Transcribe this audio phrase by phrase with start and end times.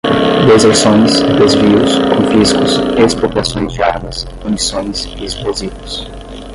[0.47, 6.07] Deserções, Desvios, Confiscos, Expropriações de Armas, Munições e Explosivos